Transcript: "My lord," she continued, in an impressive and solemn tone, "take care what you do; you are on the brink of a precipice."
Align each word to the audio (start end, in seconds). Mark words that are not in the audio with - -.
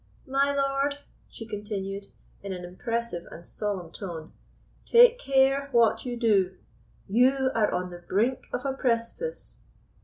"My 0.25 0.51
lord," 0.55 0.97
she 1.29 1.45
continued, 1.45 2.07
in 2.41 2.53
an 2.53 2.65
impressive 2.65 3.27
and 3.29 3.45
solemn 3.45 3.91
tone, 3.91 4.33
"take 4.83 5.19
care 5.19 5.69
what 5.71 6.05
you 6.07 6.17
do; 6.17 6.57
you 7.07 7.51
are 7.53 7.71
on 7.71 7.91
the 7.91 7.99
brink 7.99 8.47
of 8.51 8.65
a 8.65 8.73
precipice." 8.73 9.59